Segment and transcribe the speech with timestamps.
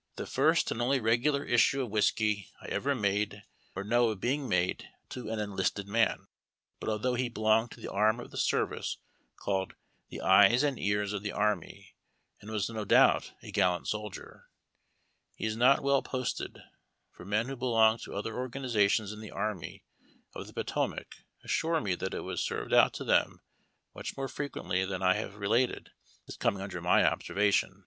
[0.14, 3.42] "the first and only regular issue of whiskey I ever made
[3.74, 6.28] or know of being made to an enlisted man."
[6.78, 8.98] But altliough he belonged to the arm of the service
[9.34, 9.74] called"
[10.08, 11.96] the eyes and ears of the army,"
[12.40, 14.46] and was no doubt a gal lant soldier,
[15.34, 16.60] he is not well posted;
[17.10, 19.82] for men who belonged to other organizations in the Army
[20.32, 23.40] of the Potomac assure me that it was served out to them
[23.96, 25.90] much more frequently than I have related
[26.28, 27.84] as coming under my observation.